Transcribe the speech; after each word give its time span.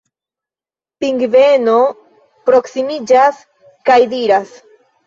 Pingveno 1.03 1.77
proksimiĝas 2.51 3.47
kaj 3.89 4.05
diras: 4.19 4.61